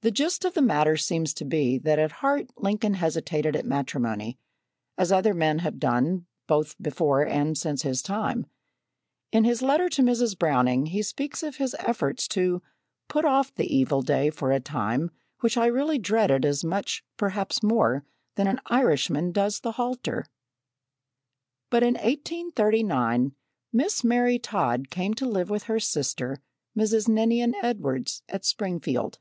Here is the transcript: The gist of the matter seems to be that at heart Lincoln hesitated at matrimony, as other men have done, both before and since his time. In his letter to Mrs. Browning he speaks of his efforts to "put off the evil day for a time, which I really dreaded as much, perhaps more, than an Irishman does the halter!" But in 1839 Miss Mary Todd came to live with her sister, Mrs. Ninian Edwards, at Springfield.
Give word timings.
The 0.00 0.12
gist 0.12 0.46
of 0.46 0.54
the 0.54 0.62
matter 0.62 0.96
seems 0.96 1.34
to 1.34 1.44
be 1.44 1.76
that 1.78 1.98
at 1.98 2.12
heart 2.12 2.46
Lincoln 2.56 2.94
hesitated 2.94 3.54
at 3.56 3.66
matrimony, 3.66 4.38
as 4.96 5.12
other 5.12 5.34
men 5.34 5.58
have 5.58 5.78
done, 5.78 6.24
both 6.46 6.80
before 6.80 7.26
and 7.26 7.58
since 7.58 7.82
his 7.82 8.00
time. 8.00 8.46
In 9.32 9.44
his 9.44 9.60
letter 9.60 9.90
to 9.90 10.02
Mrs. 10.02 10.38
Browning 10.38 10.86
he 10.86 11.02
speaks 11.02 11.42
of 11.42 11.56
his 11.56 11.76
efforts 11.80 12.26
to 12.28 12.62
"put 13.08 13.26
off 13.26 13.54
the 13.54 13.66
evil 13.74 14.00
day 14.00 14.30
for 14.30 14.50
a 14.50 14.60
time, 14.60 15.10
which 15.40 15.58
I 15.58 15.66
really 15.66 15.98
dreaded 15.98 16.46
as 16.46 16.64
much, 16.64 17.04
perhaps 17.18 17.62
more, 17.62 18.06
than 18.36 18.46
an 18.46 18.60
Irishman 18.66 19.30
does 19.32 19.60
the 19.60 19.72
halter!" 19.72 20.24
But 21.68 21.82
in 21.82 21.94
1839 21.94 23.34
Miss 23.74 24.02
Mary 24.02 24.38
Todd 24.38 24.88
came 24.88 25.12
to 25.14 25.28
live 25.28 25.50
with 25.50 25.64
her 25.64 25.80
sister, 25.80 26.40
Mrs. 26.74 27.08
Ninian 27.08 27.54
Edwards, 27.62 28.22
at 28.28 28.46
Springfield. 28.46 29.18